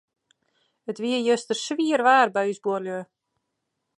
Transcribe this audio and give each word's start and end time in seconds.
It 0.89 0.97
wie 1.03 1.19
juster 1.27 1.57
swier 1.63 2.01
waar 2.07 2.29
by 2.35 2.43
ús 2.51 2.61
buorlju. 2.65 2.99